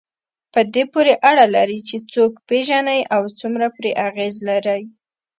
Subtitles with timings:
[0.53, 4.81] په دې پورې اړه لري چې څوک پېژنئ او څومره پرې اغېز لرئ.